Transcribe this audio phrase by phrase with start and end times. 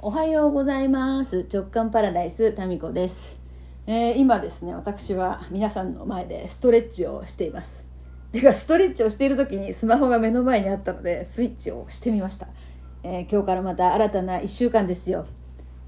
[0.00, 1.48] おはようございます。
[1.52, 3.36] 直感パラダイスタミコです、
[3.84, 7.88] えー今ですね私は皆さんの前でストレッチをしています。
[8.30, 12.46] てかストレッチをしている時にスマホが目の前にあったのでスイッチをしてみました、
[13.02, 15.26] えー今日からまた新たな1週間ですよ。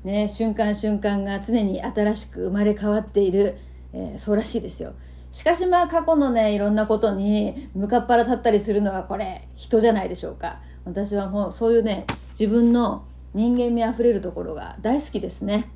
[0.03, 3.59] ね瞬間瞬間が常に新しく生まれ変わっている、
[3.93, 4.93] えーそうらしいですよ。
[5.31, 10.61] しかしまあ過去のねいろんなことに向かっ腹立ったりするのがこれ人じゃないでしょうか。
[10.85, 13.05] 私はもうそういうね自分の
[13.35, 15.71] 人間味あふれるところが大好きですね。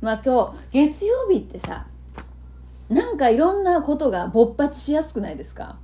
[0.00, 1.86] まあ今日月曜日ってさ
[2.88, 5.78] なんかいろんなことが勃発しやすくないですか？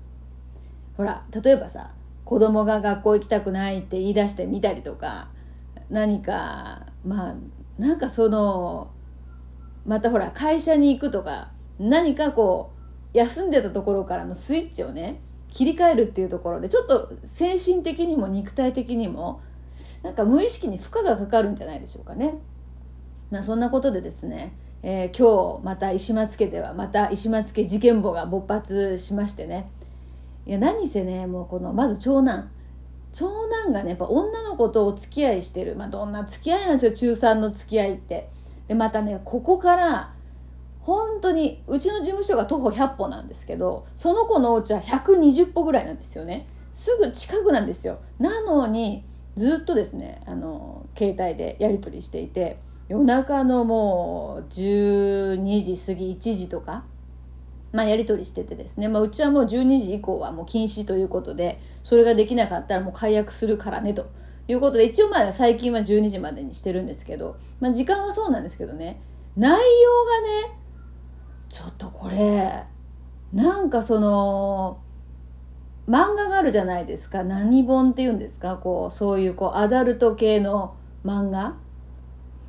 [0.97, 1.91] ほら例えばさ
[2.25, 5.29] 子供が学校行きたくないって言い出してみたりとか
[5.91, 7.35] 何かまあ
[7.79, 8.91] なんかその
[9.85, 12.73] またほら会社に行くとか何かこ
[13.13, 19.41] う休んでたところからのスイッチをね切り替えるっていうところでちょっと精神的にも肉体的にも
[20.05, 22.35] なんか無意識に負荷がかかるんじゃないでしょうかね。
[23.31, 29.71] まあ、そんなことでですね、えー今日また石松家ではまた石松家事件簿が勃発しましてね。
[30.45, 32.51] いや何せねもうこのまず長男。
[33.15, 36.93] 長男がねやっぱ女の子とお付き合いしてる、まあ、どんな付き合いなんですよ。
[36.93, 38.29] 中3の付き合いって。
[38.69, 40.13] でまたねここから
[40.81, 46.47] 本当にうちの事務所が徒歩100歩なんですけどその子のお家は120歩ぐらいなんですよね。
[46.75, 48.01] すぐ近くなんですよ。
[48.19, 56.85] なのにずっとですねあの携帯でやり取りしていて夜中のもう12時過ぎ1時とか
[57.75, 64.13] まあ、やり取りしててですね、まあ、うちはもう12時以降はもう禁止ということでそれができなかったらもう解約するからねと
[64.47, 69.03] いうことで一応まあ最近は12時までにしてるんですけど、まあ、時間はそうなんですけどね
[69.37, 70.61] 内容がね
[71.49, 72.63] ちょっとこれ
[73.33, 74.79] なんかその
[75.89, 77.25] 漫画があるじゃないですか。
[77.25, 78.57] 何本っていうんですか。
[78.57, 81.57] こうそういうこうアダルト系の漫画。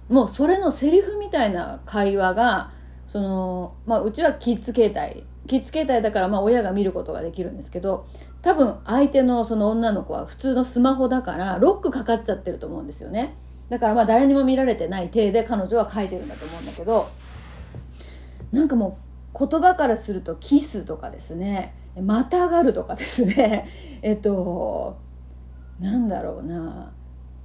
[0.10, 2.72] もうそれのセリフみたいな会話が
[3.08, 5.26] その、まあ、うちはキッズ携帯。
[5.48, 8.08] キッズ携帯だからまあ親が見ることができるんですけど
[8.42, 13.36] 多分相手のその女の子は普通のスマホだからロックかかっちゃってると思うんですよね。
[13.70, 17.10] だからまあ誰にも見られてない体で彼女は書いてるんだと思うんだけど
[18.52, 19.05] なんかもう
[19.38, 21.76] 言葉からするとキスとかですね。
[22.02, 23.68] またがるとかですね。
[24.02, 24.98] えっと
[25.80, 26.92] なんだろうな。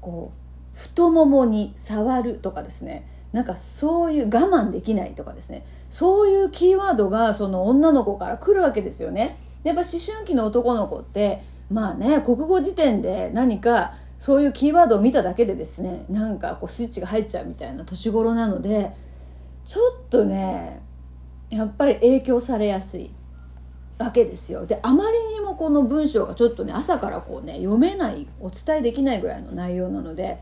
[0.01, 3.07] こう太ももに触るとかですね。
[3.33, 5.65] なんかそういう我慢できないとかですね。
[5.89, 9.39] そういうキーワードがその女の子から来るわけですよね。
[9.63, 18.93] でやっぱ思春期の男の子ってまあね国語辞典で何かそういうキーワードを見ただけでですねなんかこうスイッチが入っちゃうみたいな年頃なので
[19.65, 20.83] ちょっとね
[21.51, 23.13] やっぱり影響されやすい
[23.99, 30.41] わけですよであまりにもこの文章がちょっとね朝からこうね読めないお伝えできないぐらいの内容なので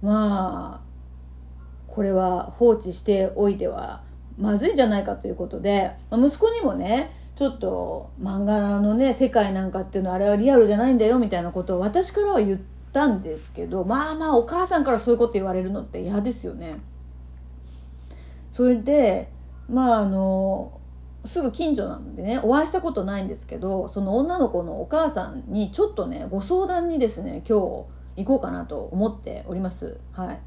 [0.00, 0.88] まあ
[1.88, 4.02] これは放置しておいては
[4.38, 12.60] まずいんじゃないかということでまあ息子にもねちょっと漫画のね世界なんかっていうのはあれはリアルじゃないんだよみたいなことを私からは言っ
[12.92, 16.78] たんですけどまあまあお母さんからそういうこと言われるのって嫌ですよね。
[18.50, 19.30] それで
[19.68, 20.80] まああの
[21.24, 30.00] すぐ近所なのでねお会いしたことないんですけどその女の子のお母さんにちょっとねご相談にですね今日行こうかなと思っております。
[30.12, 30.40] はい。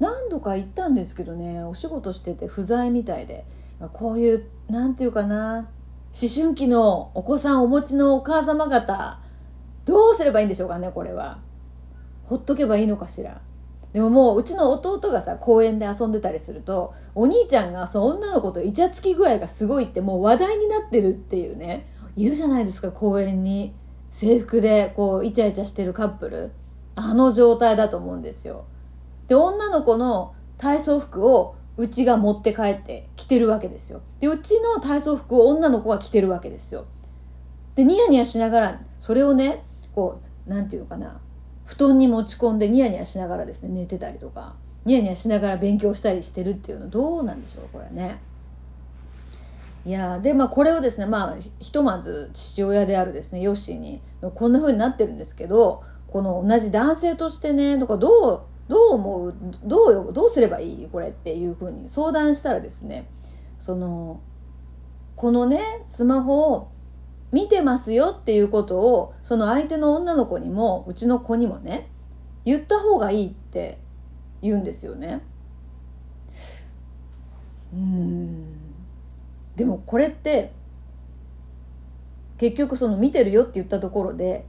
[0.00, 3.46] 何度か行ったんですけどねお仕事してて不在みたいで
[3.92, 5.68] こういうなんていうかな
[6.20, 9.20] 思春期のお子さんお持ちのお母様方
[9.84, 11.38] どうすればいいんでしょうかねこれは。
[12.24, 13.40] ほっとけばいいのかしら。
[13.92, 21.86] でももううちの弟がさ公園で遊んでたりするとお兄ちゃんがその女の子とイチャつき具合がすごいってもう話題になってるっていうね
[22.16, 23.74] いるじゃないですか公園に。
[24.12, 26.52] 制服でこうイチャイチャしてるカップル。
[26.94, 28.66] あの状態だと思うんですよ。
[29.26, 34.02] で女の子の体操服をうちが持って帰って着てるわけですよ。
[34.20, 36.84] でうちの体操服を女の子が着てるわけですよ。
[37.74, 39.64] でニヤニヤしながらそれをね
[39.94, 41.18] こうなんていうのかな
[41.72, 48.20] 布団に持ち込んでニヤニヤしながらですね寝てたりとかニヤニヤしながら勉強したりしてるっていうのどうなんでしょうこれね。
[49.84, 54.00] いやでまあこれをですねまあひとまず父親であるですねヨッシーに
[54.34, 60.88] こんな風になってるんですけどこの同じ男性としてねとかどうどう思うどうよどうすればいい？
[60.92, 63.08] これっていう風に相談したらですね
[63.58, 64.20] その
[65.16, 66.71] このねスマホを
[67.32, 71.88] 見てますよっていうことをその相手の女の子にもうちの子にもね
[72.44, 73.78] 言った方がいいって
[74.42, 75.22] 言うんですよね。
[77.72, 78.58] うん。
[79.56, 80.52] でもこれって
[82.36, 84.44] 結局その見てるよって言ったところで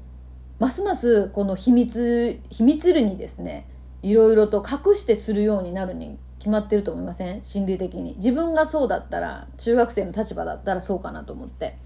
[0.59, 3.67] ますますこの秘密秘密裏にですね
[4.01, 7.43] いろいろと隠してするようになるに決まってると思いません？
[7.43, 8.15] 心理的に。
[8.15, 11.77] 自分がそうだったら中学生の立場だったらそうかなと思って。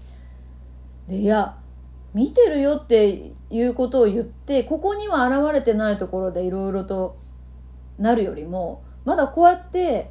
[1.08, 1.56] でいや
[2.14, 7.18] 見てるよっていうことを言ってここには現れてないところでいろいろと
[7.98, 10.10] なるよりもまだこうやって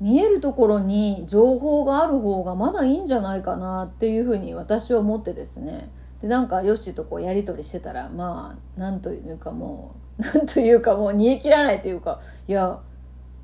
[0.00, 5.90] 見えるところに情報がある方がまだいいんじゃないかなっていうふうに私は思ってですね。
[6.22, 12.80] でなんかヨッシーとこうやり取りしてたらまあなんというかもう なんというかもう煮え切らないというかいや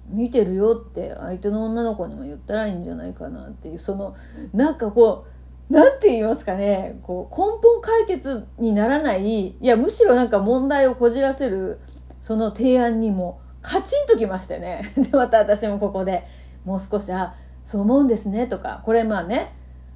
[0.08, 4.14] 見てるよって相手の女の子にも言ったらいいんじゃないかなっていうその
[4.52, 5.35] なんかこう
[5.70, 11.80] なんて言いますかねこう根本解決にならないいやむしろなんか問題をこじらせる
[12.20, 14.92] その提案にもカチンときましたね。
[14.96, 16.24] でまた私もここで
[16.64, 17.34] もう少しあ
[17.64, 19.50] そう思うんですねとかこれまあね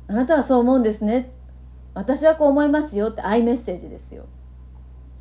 [0.09, 1.31] あなたはそう思うんですね
[1.95, 4.27] 私はこう思いますよってアイメッセージですよ。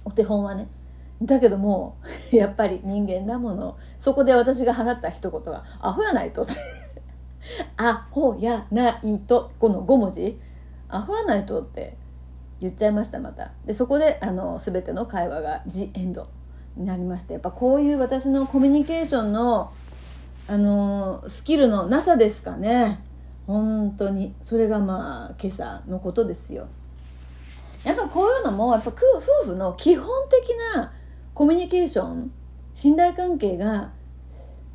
[0.05, 0.67] お手本はね。
[1.21, 1.97] だけども
[2.31, 3.75] やっぱり人間だもの。
[3.99, 6.53] そこで私が放った一言が「アホやないと」って
[7.77, 10.39] 「アホやないと」この5文字
[10.89, 11.97] 「アホやないと」って
[12.59, 13.51] 言っちゃいましたまた。
[13.65, 16.27] でそこであの全ての会話が「ジ・エンド」
[16.75, 19.71] になりましてやっぱこういう私のコミュニケーションの
[20.47, 23.03] あのスキルのなさですかね。
[23.45, 24.35] 本当に。
[24.41, 26.67] それがまあ今朝のことですよ。
[27.83, 30.91] やっぱこういうのもやっぱ夫婦の基本的な
[31.33, 32.31] コミュニケーション
[32.73, 33.91] 信頼関係が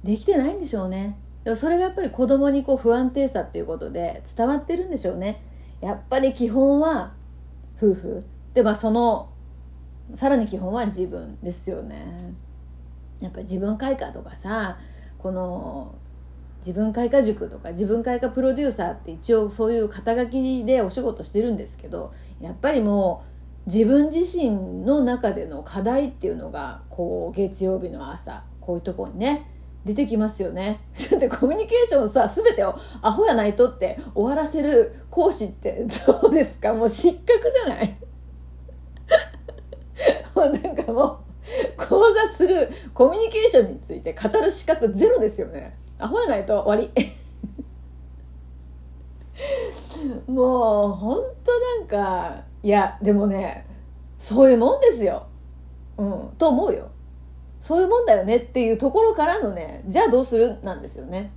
[0.03, 1.19] できてないんでしょうね。
[1.45, 5.43] でもそれがやっぱり子供にこう不安定さっていうことで伝わってるんでしょうね。
[5.81, 7.13] やっぱり基本は
[7.77, 8.25] 夫婦。
[8.55, 9.31] でまあその
[10.15, 12.33] さらに基本は自分ですよね。
[13.21, 14.79] やっぱ自分開花とかさ
[15.19, 15.95] この
[16.59, 23.23] 自分開花塾とか自分開花プロデューサーって一応そういう肩書きでお仕事してるんですけどやっぱりも
[23.67, 29.51] う自分自身の中での課題っていうのがこう月曜日の朝こういうとこにね
[29.85, 30.81] 出てきますよね。
[31.11, 36.73] だってコミュニケーションさ全てをアホやないとって終わらせる講師って どうですか？
[36.73, 37.95] もう失格じゃない？
[40.35, 41.17] もうなんかもう
[41.77, 45.77] 講座するコミュニケーションについて語る資格ゼロですよね。
[45.99, 47.13] アホやないと終わり。
[50.27, 53.67] もうほんとなんかいやでもね
[54.19, 55.27] そういうもんですよ
[55.97, 56.89] うんと思うよ
[57.65, 61.33] そういうもんだよねっていうところからのねじゃあどうするなんですよね。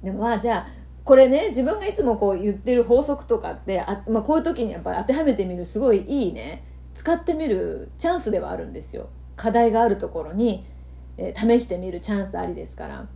[0.00, 0.66] でもまあじゃあ
[1.02, 9.08] これね自分がいつもこう言ってる法則とかってあ、まあ、こういう時にやっぱ当てはめてみるすごいいいね使ってみるチャンスではあるんですよ。
[9.34, 10.64] 課題があるところに、
[11.16, 13.08] えー、試してみるチャンスありですから。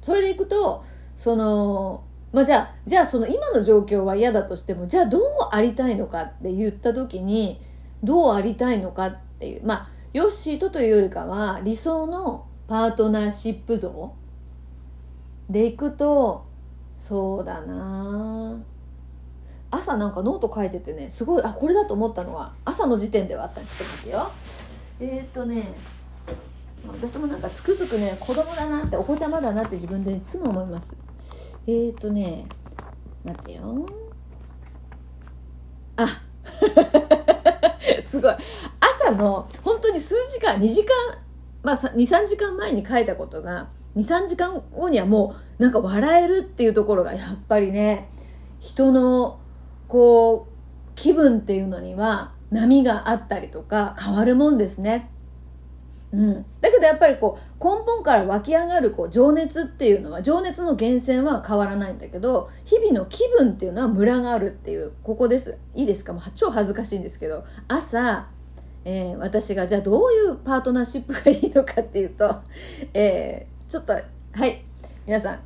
[0.00, 0.82] それでいくと
[1.16, 2.02] その
[2.32, 5.22] まあ、じゃあじゃあその今の状況は嫌だとしてもじゃあどう
[5.52, 7.60] ありたいのかって言った時に
[8.02, 14.14] どうありたいのかっていうまあヨッシーとというよりかは理想のパートナーシップ像
[15.50, 16.46] でいくと
[16.96, 18.62] そうだな。
[19.72, 24.30] 朝なんかノート書いててねすごいあこれだと思ったのは朝の時点ではあったちょっと待ってよ。
[25.00, 25.74] えー、っとね
[26.86, 30.96] 私もなんかつくづくね子供だなってお子ちゃまだなって自分でいつも思います。
[31.66, 32.46] えーとね
[33.24, 33.84] 待ってよ。
[35.96, 36.06] あ
[38.06, 38.34] すごい。
[39.04, 40.88] 朝の本当に数時間2時間
[41.62, 48.10] まあ23時間前に書いたことが23時間後にはもうなんか笑えるっていうところがやっぱりね
[48.58, 49.40] 人の
[49.88, 50.52] こう
[50.94, 55.10] 気分っていうのには波があったりとか変わるもんですね。
[56.12, 65.58] うん、だけどやっぱりこう根本から湧き上がるこう情熱っていうのは情熱の源泉は変わらないんだけど日々の気分っていうのはムラがあるっていうここです。
[65.74, 66.12] いいですか？
[66.12, 68.28] もう超恥ずかしいんですけど朝、
[68.84, 72.40] えー、私がじゃあどういうパートナーシップがいいのかっていうと、
[72.94, 74.00] えー、ちょっとは
[74.46, 74.62] い。
[75.06, 75.40] 皆さん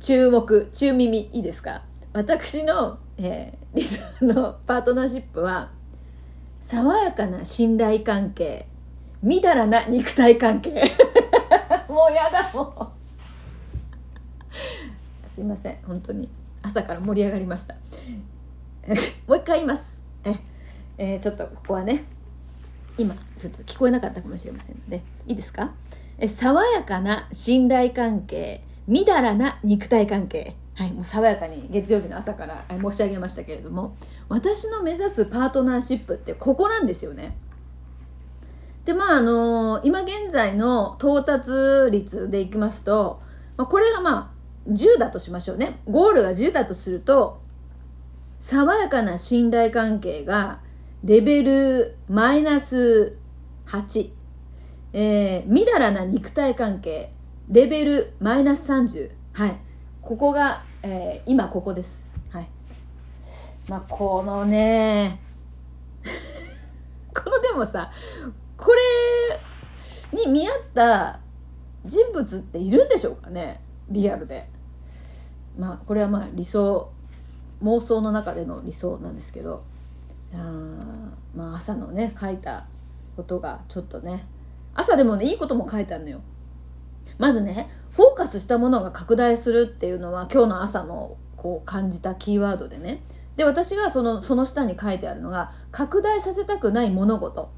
[0.00, 1.82] 注目中耳いいですか？
[2.12, 5.70] 私の、えー、理想のパートナーシップは
[6.60, 8.66] 爽やかな信頼関係
[9.22, 10.70] みだらな肉体関係。
[11.88, 12.92] もうやだも
[15.26, 15.28] う。
[15.28, 16.30] すいません本当に。
[16.62, 17.74] 朝から盛り上がりました。
[19.26, 20.04] もう一回言います。
[20.24, 20.34] え、
[20.98, 22.04] えー、ちょっとここはね
[23.00, 25.72] 今ちょっと聞こえなかったかもしれませんのでいいですか？
[26.18, 30.56] え爽やかな信頼関係みだらな肉体関係。
[30.74, 33.96] はい、もう爽やかに月曜日の朝から申し上げましたけれども
[34.30, 37.36] 私の目指すパートナーシップってここなんですよね。
[38.86, 41.50] でまああのー、今現在の到達
[41.90, 43.20] 率でいきますと、
[43.58, 44.32] まあ、これがま
[44.66, 45.80] あ10だとしましょうね。
[45.86, 47.42] ゴールが10だとすると
[48.38, 50.60] 爽やかな信頼関係が
[51.02, 53.16] レベルマイナス
[53.66, 54.12] 8
[54.92, 57.14] えー、みだらな肉体関係。
[57.48, 59.56] レベルマイナス30はい。
[60.02, 62.02] ここが、えー、今ここです。
[62.28, 62.50] はい。
[63.66, 65.22] まあこのね
[67.16, 67.90] このでもさ
[68.58, 68.70] こ
[70.12, 71.20] れに見合った
[71.86, 73.62] 人物っているんでしょうかね。
[73.88, 74.50] リアルで。
[75.58, 76.92] まあこれはまあ理想
[77.62, 79.62] 妄想の中での理想なんですけど。
[80.34, 82.66] あまあ朝のね書いた
[83.16, 84.26] ことがちょっとね。
[84.74, 86.20] 朝でもねいいことも書いてあるのよ。
[87.18, 93.02] まずねフォーカスしたものが拡大するっていうのは今日の朝のこう感じたキーワードでね。
[93.36, 97.50] で私がそのその下に書いてあるのが拡大させたくない物事。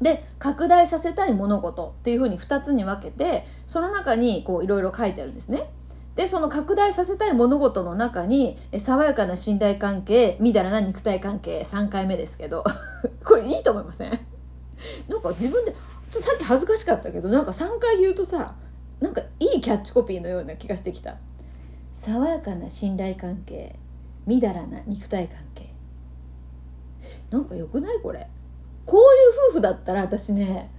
[0.00, 5.70] で拡大させたい物事っていうふうに2つに分けてその中にこういろいろ書いてあるんですね。
[6.16, 12.64] でその拡大させたい物事の中に爽やかな信頼関係みだらな肉体関係3回目ですけど
[13.24, 14.18] これいいと思いません？
[15.08, 18.54] なんか自分でちょっとさっき恥ずかしかったけどなんか3回言うとさ
[19.00, 21.18] なんかいいキャッチコピーのような気がしてきた。
[21.92, 23.78] 爽やかな信頼関係
[24.26, 25.72] みだらな肉体関係。
[27.30, 28.26] なんかよくないこれ？
[28.86, 30.70] こういう夫婦だったら私ね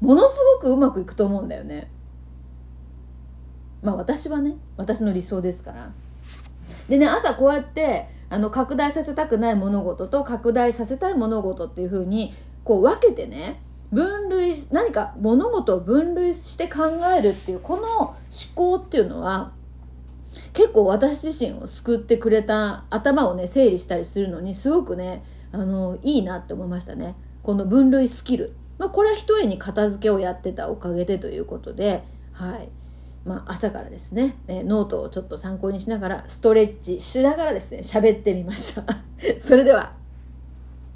[0.00, 1.90] ものすごくうまくいくと思うんだよね。
[3.82, 5.92] まあ私はね私の理想ですから。
[6.88, 12.32] でね朝こうやってあの拡大させたくない物事と拡大させたい物事っていうふうに
[12.64, 13.60] こう分けてね
[13.92, 18.16] 分類何か物事を分類して考えるっていうこの思
[18.54, 19.52] 考っていうのは
[20.54, 25.22] 結構私自身を救ってくれた頭をね整理したりするのにすごくね
[25.52, 27.14] あのいいなって思いましたね。
[27.42, 32.68] この分類スキル、まあ、これは一重に片付けをやってたおかげでということではい。
[33.24, 38.84] まあ、朝からですね、えノートをちょっと参考にしながらストレッチしながらですね喋ってみました。
[39.40, 40.01] それでは。